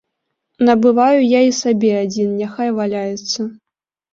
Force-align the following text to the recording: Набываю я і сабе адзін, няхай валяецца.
Набываю 0.69 1.19
я 1.37 1.41
і 1.49 1.53
сабе 1.61 1.91
адзін, 2.05 2.33
няхай 2.41 2.69
валяецца. 2.81 3.41